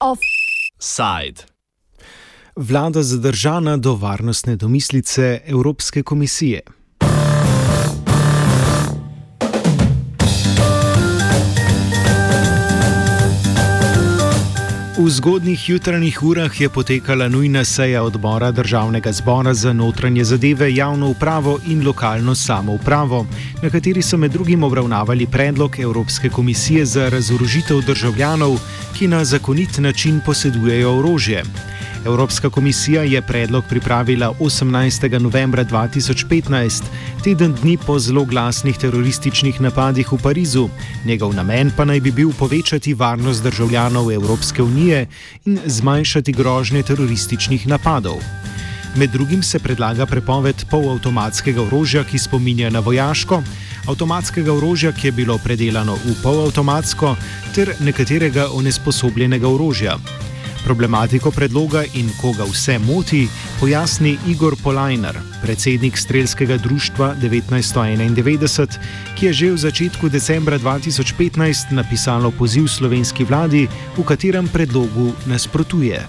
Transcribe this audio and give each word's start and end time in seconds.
Offside. 0.00 1.42
Vlada 2.56 3.02
zadržana 3.02 3.76
do 3.76 3.94
varnostne 3.94 4.56
domislice 4.56 5.40
Evropske 5.46 6.02
komisije. 6.02 6.60
V 14.98 15.06
zgodnih 15.06 15.68
jutranjih 15.68 16.22
urah 16.22 16.60
je 16.60 16.68
potekala 16.68 17.28
nujna 17.28 17.64
seja 17.64 18.02
odbora 18.02 18.50
Državnega 18.50 19.12
zbora 19.12 19.54
za 19.54 19.72
notranje 19.72 20.24
zadeve, 20.24 20.74
javno 20.74 21.08
upravo 21.08 21.58
in 21.66 21.86
lokalno 21.86 22.34
samoupravo, 22.34 23.26
na 23.62 23.70
kateri 23.70 24.02
so 24.02 24.16
med 24.16 24.32
drugim 24.32 24.62
obravnavali 24.62 25.26
predlog 25.26 25.78
Evropske 25.78 26.28
komisije 26.28 26.84
za 26.86 27.08
razorožitev 27.08 27.80
državljanov, 27.86 28.58
ki 28.98 29.08
na 29.08 29.24
zakonit 29.24 29.78
način 29.78 30.20
posedujejo 30.26 30.98
orožje. 30.98 31.44
Evropska 32.06 32.50
komisija 32.50 33.02
je 33.02 33.22
predlog 33.22 33.64
pripravila 33.68 34.34
18. 34.40 35.20
novembra 35.20 35.64
2015, 35.64 36.82
teden 37.24 37.54
dni 37.62 37.78
po 37.86 37.98
zelo 37.98 38.24
glasnih 38.24 38.78
terorističnih 38.78 39.60
napadih 39.60 40.12
v 40.12 40.18
Parizu. 40.22 40.68
Njegov 41.04 41.34
namen 41.34 41.70
pa 41.76 41.84
naj 41.84 42.00
bi 42.00 42.10
bil 42.10 42.30
povečati 42.38 42.94
varnost 42.94 43.42
državljanov 43.42 44.12
Evropske 44.12 44.62
unije 44.62 45.06
in 45.44 45.58
zmanjšati 45.66 46.32
grožnje 46.32 46.82
terorističnih 46.82 47.66
napadov. 47.66 48.16
Med 48.96 49.10
drugim 49.10 49.42
se 49.42 49.58
predlaga 49.58 50.06
prepoved 50.06 50.64
polavtomatskega 50.70 51.62
orožja, 51.62 52.04
ki 52.04 52.18
spominja 52.18 52.70
na 52.70 52.80
vojaško, 52.80 53.42
avtomatskega 53.86 54.52
orožja, 54.52 54.92
ki 54.92 55.06
je 55.06 55.12
bilo 55.12 55.38
predelano 55.38 55.94
v 56.04 56.14
polavtomatsko, 56.22 57.16
ter 57.54 57.74
nekaterega 57.80 58.48
onesposobljenega 58.54 59.48
orožja. 59.48 59.98
Problematiko 60.64 61.30
predloga 61.30 61.82
in 61.94 62.08
koga 62.20 62.44
vse 62.44 62.78
moti, 62.78 63.28
pojasni 63.60 64.18
Igor 64.28 64.56
Polajner, 64.64 65.16
predsednik 65.42 65.96
Strelskega 65.96 66.56
društva 66.56 67.14
1991, 67.22 68.78
ki 69.16 69.26
je 69.26 69.32
že 69.32 69.48
v 69.50 69.58
začetku 69.58 70.08
decembra 70.08 70.58
2015 70.58 71.72
napisalo 71.72 72.30
poziv 72.30 72.66
slovenski 72.68 73.24
vladi, 73.24 73.68
v 73.96 74.02
katerem 74.04 74.48
predlogu 74.48 75.14
nasprotuje. 75.26 76.02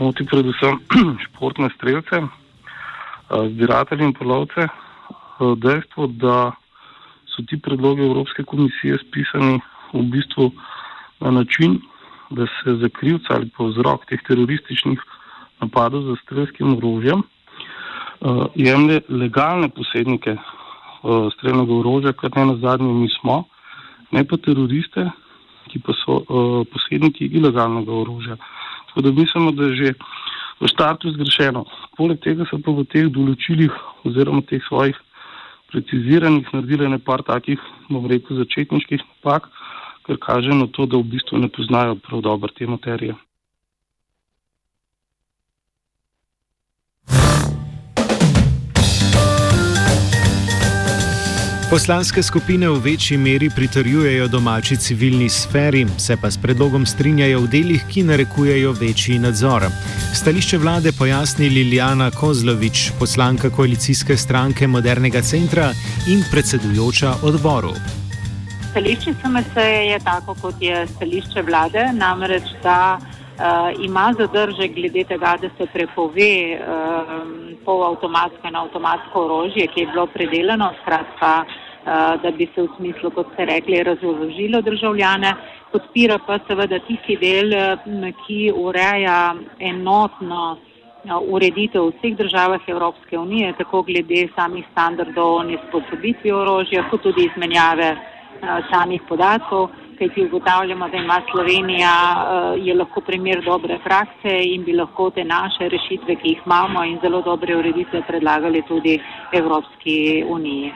Moti 0.00 0.24
predvsem 0.24 0.80
športne 1.28 1.68
strelce, 1.76 2.24
zbiratelje 3.30 4.04
in 4.04 4.14
polovce. 4.16 4.68
Dejstvo, 5.36 6.06
da 6.16 6.56
so 7.28 7.44
ti 7.44 7.60
predlogi 7.60 8.02
Evropske 8.02 8.42
komisije 8.48 8.96
spisani 9.04 9.60
v 9.92 10.02
bistvu 10.08 10.52
na 11.20 11.30
način, 11.30 11.76
da 12.30 12.46
se 12.46 12.76
za 12.82 12.88
krivca 12.88 13.34
ali 13.34 13.50
pa 13.56 13.64
vzrok 13.64 14.06
teh 14.10 14.20
terorističnih 14.28 15.00
napadov 15.60 16.02
z 16.02 16.18
strelskim 16.22 16.76
orožjem 16.76 17.22
uh, 18.20 18.46
jemlje 18.54 19.00
legalne 19.08 19.68
posednike 19.68 20.36
uh, 20.36 21.32
strelnega 21.36 21.72
orožja, 21.72 22.12
kar 22.12 22.30
ne 22.36 22.46
na 22.52 22.56
zadnje 22.56 22.92
mi 22.92 23.08
smo, 23.20 23.44
ne 24.12 24.24
pa 24.24 24.36
teroriste, 24.36 25.08
ki 25.70 25.82
pa 25.82 25.94
so 26.04 26.22
uh, 26.22 26.62
posedniki 26.72 27.26
ilegalnega 27.26 27.92
orožja. 27.92 28.36
Tako 28.88 29.06
da 29.06 29.12
mislimo, 29.12 29.52
da 29.52 29.70
je 29.70 29.76
že 29.76 29.94
v 30.60 30.68
štartu 30.72 31.12
zgrešeno. 31.12 31.66
Poleg 31.96 32.20
tega 32.24 32.46
so 32.48 32.58
pa 32.58 32.72
v 32.72 32.86
teh 32.88 33.10
določilih 33.12 33.72
oziroma 34.08 34.42
teh 34.48 34.62
svojih 34.68 34.96
preciziranih 35.72 36.46
naredili 36.54 36.88
nekaj 36.88 37.26
takih, 37.26 37.60
bom 37.90 38.06
rekel, 38.08 38.38
začetniških 38.40 39.02
napak, 39.02 39.50
kar 40.06 40.16
kaže 40.20 40.54
na 40.54 40.66
to, 40.66 40.86
da 40.86 40.98
v 40.98 41.02
bistvu 41.02 41.38
ne 41.38 41.48
poznajo 41.48 41.96
prav 41.96 42.20
dobro 42.20 42.52
te 42.58 42.66
materije. 42.66 43.14
Poslanske 51.70 52.22
skupine 52.22 52.68
v 52.68 52.78
večji 52.78 53.16
meri 53.18 53.48
pritrjujejo 53.50 54.28
domači 54.28 54.76
civilni 54.76 55.28
sferi, 55.28 55.86
se 55.98 56.16
pa 56.22 56.30
s 56.30 56.38
predlogom 56.38 56.86
strinjajo 56.86 57.40
v 57.40 57.50
delih, 57.50 57.82
ki 57.90 58.04
narekujejo 58.06 58.72
večji 58.72 59.18
nadzor. 59.18 59.66
Stališče 60.14 60.58
vlade 60.58 60.92
pojasni 60.98 61.48
Lilijana 61.48 62.10
Kozlovič, 62.10 62.92
poslanka 62.98 63.50
koalicijske 63.50 64.16
stranke 64.16 64.66
Modernega 64.66 65.22
centra 65.22 65.72
in 66.08 66.22
predsedujoča 66.30 67.14
odboru. 67.22 67.74
Stališče 68.76 69.12
SMS 69.12 69.56
je 69.90 69.98
tako, 70.04 70.34
kot 70.42 70.54
je 70.60 70.86
stališče 70.86 71.42
vlade, 71.42 71.82
namreč 71.96 72.48
da 72.62 72.98
uh, 73.00 73.84
ima 73.84 74.10
zadržek 74.18 74.74
glede 74.74 75.04
tega, 75.08 75.30
da 75.40 75.48
se 75.56 75.66
prepove 75.72 76.32
uh, 76.56 77.22
polavtomatsko 77.64 78.48
in 78.48 78.56
avtomatsko 78.56 79.22
orožje, 79.24 79.64
ki 79.72 79.80
je 79.80 79.86
bilo 79.86 80.04
predelano, 80.06 80.68
skratka, 80.82 81.30
uh, 81.46 82.20
da 82.22 82.30
bi 82.36 82.48
se 82.54 82.66
v 82.66 82.68
smislu, 82.76 83.10
kot 83.16 83.30
ste 83.32 83.46
rekli, 83.48 83.80
razložilo 83.82 84.60
državljane. 84.60 85.30
Podpira 85.72 86.18
pa 86.26 86.36
seveda 86.48 86.76
tisti 86.84 87.16
del, 87.16 87.54
ki 88.26 88.50
ureja 88.52 89.38
enotno 89.70 90.58
ureditev 91.32 91.88
v 91.88 91.94
vseh 91.94 92.18
državah 92.20 92.68
Evropske 92.68 93.16
unije, 93.18 93.54
tako 93.56 93.82
glede 93.88 94.28
samih 94.36 94.68
standardov 94.72 95.46
nesposobitvi 95.48 96.32
orožja, 96.42 96.84
kot 96.90 97.08
tudi 97.08 97.24
izmenjave. 97.30 97.94
Eh, 98.42 98.62
samih 98.70 99.00
podatkov, 99.08 99.70
kajti 99.98 100.24
ugotavljamo, 100.24 100.88
da 100.88 100.96
ima 100.96 101.20
Slovenija 101.30 101.92
eh, 102.14 102.60
je 102.66 102.74
lahko 102.74 103.00
primer 103.00 103.44
dobre 103.44 103.78
prakse 103.84 104.32
in 104.44 104.64
bi 104.64 104.72
lahko 104.72 105.10
te 105.10 105.24
naše 105.24 105.68
rešitve, 105.68 106.16
ki 106.16 106.28
jih 106.28 106.42
imamo 106.46 106.84
in 106.84 106.98
zelo 107.02 107.22
dobre 107.22 107.56
ureditve 107.56 108.02
predlagali 108.08 108.62
tudi 108.68 109.00
Evropski 109.32 110.24
uniji. 110.28 110.72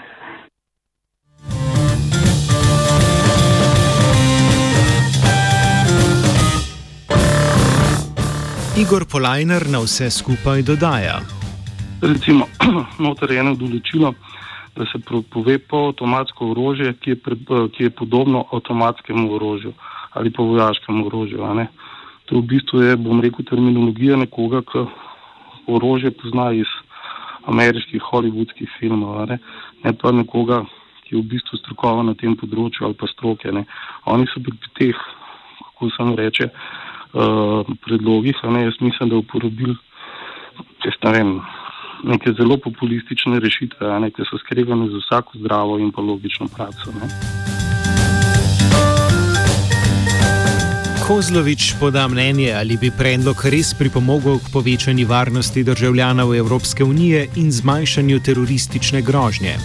Igor 8.76 9.04
Polajner 9.12 9.68
na 9.68 9.78
vse 9.78 10.10
skupaj 10.10 10.62
dodaja. 10.62 11.20
Recimo, 12.02 12.46
noter 13.04 13.30
je 13.30 13.40
eno 13.40 13.52
določilo, 13.54 14.14
da 14.76 14.86
se 14.86 14.98
pove 15.32 15.58
polavtomatsko 15.58 16.50
orožje, 16.50 16.92
ki, 17.02 17.12
eh, 17.12 17.68
ki 17.76 17.84
je 17.84 17.90
podobno 17.90 18.44
avtomatskemu 18.52 19.34
orožju 19.34 19.72
ali 20.12 20.30
pa 20.30 20.42
vojaškemu 20.42 21.06
orožju. 21.06 21.66
To 22.26 22.38
v 22.38 22.42
bistvu 22.42 22.82
je, 22.82 22.96
bom 22.96 23.20
rekel, 23.20 23.44
terminologija 23.44 24.16
nekoga, 24.16 24.62
ki 24.62 24.86
orožje 25.66 26.10
pozna 26.10 26.52
iz 26.52 26.66
ameriških, 27.46 28.02
hollywoodskih 28.02 28.68
filmov, 28.78 29.26
ne? 29.28 29.38
ne 29.84 29.92
pa 29.92 30.12
nekoga, 30.12 30.64
ki 31.06 31.16
je 31.16 31.22
v 31.22 31.28
bistvu 31.30 31.58
strokovan 31.62 32.10
na 32.10 32.14
tem 32.14 32.36
področju 32.36 32.86
ali 32.86 32.98
pa 32.98 33.08
stroke. 33.10 33.52
Ne? 33.54 33.64
Oni 34.06 34.26
so 34.30 34.42
pri 34.42 34.54
teh, 34.78 34.98
kako 35.58 35.90
se 35.94 36.08
reče, 36.22 36.50
uh, 36.50 37.70
predlogih, 37.86 38.42
ne? 38.50 38.66
jaz 38.68 38.78
mislim, 38.80 39.10
da 39.10 39.22
uporabili, 39.22 39.76
če 40.82 40.94
ne 41.06 41.14
vem, 41.16 41.34
neke 42.04 42.32
zelo 42.32 42.56
populistične 42.56 43.40
rešitve, 43.40 44.00
ne, 44.00 44.10
ki 44.10 44.26
so 44.28 44.38
skregane 44.38 44.88
z 44.88 45.02
vsako 45.04 45.38
zdravo 45.38 45.78
in 45.78 45.92
pa 45.92 46.02
logično 46.02 46.48
prakso. 46.56 46.92
Ne. 46.96 47.08
Kozlovič 51.10 51.74
poda 51.80 52.08
mnenje, 52.08 52.52
ali 52.54 52.76
bi 52.78 52.90
predlog 52.94 53.40
res 53.50 53.74
pripomogel 53.74 54.38
k 54.38 54.52
povečanju 54.52 55.06
varnosti 55.10 55.64
državljanov 55.66 56.34
Evropske 56.34 56.84
unije 56.84 57.26
in 57.36 57.50
zmanjšanju 57.50 58.20
teroristične 58.26 59.02
grožnje. 59.02 59.56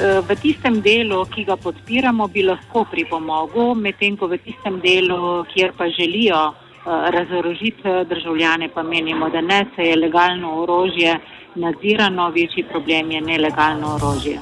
V 0.00 0.36
tistem 0.42 0.80
delu, 0.82 1.22
ki 1.30 1.44
ga 1.44 1.54
podpiramo, 1.56 2.26
bi 2.28 2.42
lahko 2.42 2.82
pripomogel, 2.90 3.74
medtem 3.74 4.16
ko 4.16 4.26
v 4.26 4.40
tistem 4.42 4.80
delu, 4.82 5.44
kjer 5.54 5.70
pa 5.78 5.86
želijo 5.86 6.50
Eh, 6.86 7.10
razorožiti 7.10 7.82
državljane, 8.08 8.68
pa 8.74 8.82
menimo, 8.82 9.28
da 9.30 9.40
ne 9.40 9.66
se 9.76 9.82
je 9.82 9.96
legalno 9.96 10.62
orožje 10.62 11.18
nadzirano, 11.54 12.30
večji 12.30 12.64
problem 12.70 13.10
je 13.10 13.20
nelegalno 13.20 13.94
orožje. 13.94 14.38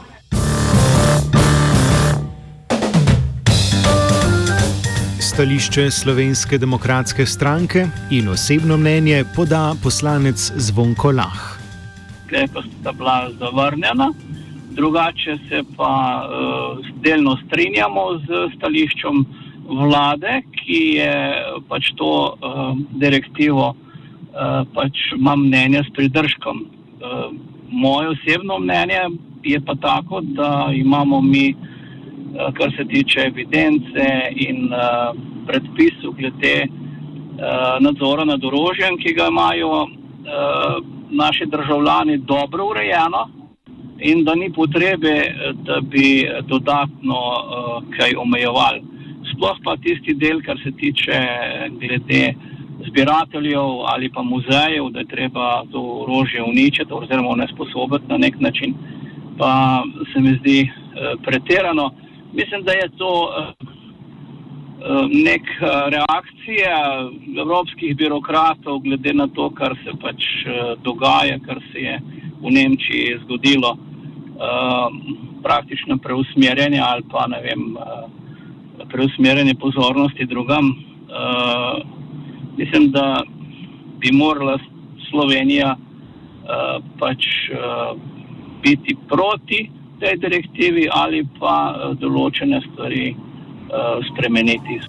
Stališče 5.21 5.91
Slovenske 5.91 6.59
demokratske 6.59 7.27
stranke 7.27 7.87
in 8.11 8.29
osebno 8.29 8.77
mnenje 8.77 9.25
poda 9.37 9.75
poslanec 9.83 10.53
Zvonko 10.57 11.11
Lah. 11.13 11.59
Sklepa 12.27 12.63
sta 12.81 12.93
bila 12.93 13.31
zavrnjena, 13.39 14.13
drugače 14.71 15.39
se 15.49 15.63
pa 15.77 16.23
uh, 16.23 16.87
delno 17.03 17.37
strinjamo 17.47 18.19
z 18.19 18.57
stališčem 18.57 19.27
vlade, 19.69 20.43
ki 20.57 20.81
je 20.97 21.13
pač 21.69 21.93
to 21.97 22.11
uh, 22.33 22.73
direktivo, 23.01 23.73
uh, 23.75 24.65
pač 24.75 25.13
ima 25.17 25.37
mnenje 25.37 25.85
s 25.85 25.95
pridržkom. 25.97 26.65
Uh, 26.99 27.31
moje 27.71 28.09
osebno 28.17 28.59
mnenje 28.59 29.01
je 29.45 29.61
pa 29.61 29.75
tako, 29.75 30.21
da 30.21 30.69
imamo 30.73 31.21
mi 31.21 31.55
kar 32.55 32.73
se 32.77 32.85
tiče 32.85 33.21
evidence 33.21 34.07
in 34.37 34.69
predpisov 35.47 36.13
glede 36.13 36.67
nadzora 37.81 38.25
nad 38.25 38.45
orožjem, 38.45 38.99
ki 39.01 39.15
ga 39.17 39.29
imajo 39.31 39.87
naši 41.11 41.47
državljani 41.47 42.19
dobro 42.19 42.67
urejeno 42.69 43.29
in 43.99 44.25
da 44.25 44.35
ni 44.35 44.53
potrebe, 44.53 45.15
da 45.65 45.81
bi 45.81 46.29
dodatno 46.47 47.21
kaj 47.97 48.15
omejevali. 48.19 48.83
Sploh 49.39 49.59
pa 49.63 49.77
tisti 49.79 50.17
del, 50.19 50.41
kar 50.43 50.59
se 50.59 50.73
tiče 50.75 51.19
glede 51.79 52.35
zbirateljev 52.89 53.85
ali 53.87 54.11
pa 54.11 54.23
muzejev, 54.23 54.89
da 54.91 54.99
je 54.99 55.07
treba 55.07 55.63
to 55.73 55.83
orožje 56.03 56.43
uničiti 56.43 56.93
oziroma 56.93 57.37
nesposobiti 57.37 58.09
na 58.09 58.19
nek 58.19 58.41
način, 58.41 58.75
pa 59.39 59.83
se 60.13 60.21
mi 60.21 60.35
zdi 60.41 60.61
eh, 60.63 61.15
pretirano. 61.23 61.91
Mislim, 62.33 62.63
da 62.63 62.73
je 62.73 62.89
to 62.99 63.11
eh, 63.39 63.53
eh 64.91 65.07
nek 65.29 65.43
eh, 65.43 65.67
reakcija 65.97 66.77
evropskih 67.39 67.97
birokratov 67.97 68.79
glede 68.79 69.13
na 69.15 69.29
to, 69.29 69.51
kar 69.51 69.77
se 69.85 69.95
pač 70.03 70.23
eh, 70.47 70.75
dogaja, 70.83 71.39
kar 71.47 71.63
se 71.73 71.79
je 71.79 72.01
v 72.43 72.51
Nemčiji 72.51 73.21
zgodilo, 73.25 73.77
praktično 75.43 75.97
preusmerjanje 75.99 76.79
ali 76.79 77.03
pa 77.11 77.27
ne 77.27 77.41
vem, 77.43 77.63
preusmerjanje 78.91 79.55
pozornosti 79.55 80.27
drugam. 80.27 80.69
Eh, 80.69 81.83
mislim, 82.57 82.91
da 82.91 83.23
bi 83.99 84.13
morala 84.13 84.59
Slovenija 85.11 85.77
uh, 85.77 86.85
pač 86.99 87.25
uh, 87.51 87.99
biti 88.63 88.97
proti 89.09 89.71
tej 90.01 90.17
direktivi 90.17 90.89
ali 90.93 91.27
pa 91.41 91.55
uh, 91.73 91.97
določene 91.99 92.61
stvari 92.69 93.15
uh, 93.15 93.99
spremeniti. 94.13 94.81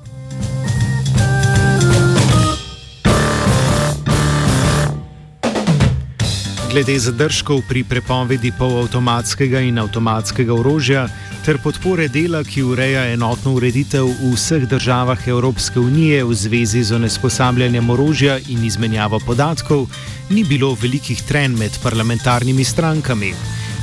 Glede 6.70 7.00
zadržkov 7.02 7.64
pri 7.66 7.82
prepovedi 7.82 8.52
polavtomatskega 8.54 9.64
in 9.66 9.82
avtomatskega 9.82 10.54
orožja 10.54 11.08
ter 11.46 11.58
podpore 11.64 12.08
dela, 12.08 12.42
ki 12.44 12.62
ureja 12.64 13.04
enotno 13.14 13.54
ureditev 13.58 14.08
v 14.08 14.32
vseh 14.36 14.64
državah 14.70 15.28
Evropske 15.28 15.80
unije 15.80 16.24
v 16.24 16.34
zvezi 16.34 16.84
z 16.84 16.96
onesposabljanjem 16.96 17.90
orožja 17.90 18.38
in 18.50 18.64
izmenjavo 18.66 19.20
podatkov, 19.26 19.88
ni 20.30 20.44
bilo 20.44 20.74
velikih 20.82 21.22
tren 21.28 21.58
med 21.60 21.76
parlamentarnimi 21.84 22.64
strankami. 22.64 23.34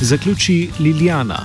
Zaključi 0.00 0.70
Liljana. 0.81 1.44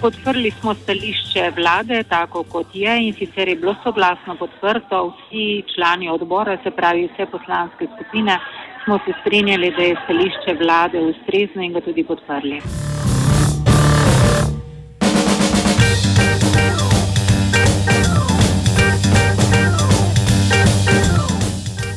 Podprli 0.00 0.52
smo 0.60 0.74
stališče 0.74 1.52
vlade, 1.56 2.02
tako 2.08 2.42
kot 2.42 2.74
je, 2.74 2.96
in 3.06 3.14
sicer 3.18 3.48
je 3.48 3.56
bilo 3.56 3.74
soglasno 3.84 4.36
podprto. 4.36 5.14
Vsi 5.16 5.62
člani 5.74 6.10
odbora, 6.10 6.58
se 6.62 6.70
pravi 6.70 7.08
vse 7.12 7.26
poslanske 7.32 7.88
skupine, 7.94 8.38
smo 8.84 8.98
se 9.04 9.12
strinjali, 9.20 9.72
da 9.76 9.82
je 9.82 10.00
stališče 10.04 10.58
vlade 10.64 10.98
ustrezno 11.00 11.62
in 11.62 11.72
ga 11.72 11.80
tudi 11.80 12.04
podprli. 12.04 12.60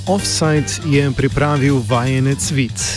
Offside 0.05 0.65
je 0.85 1.11
pripravil 1.11 1.83
vajenec 1.87 2.51
Vic. 2.51 2.85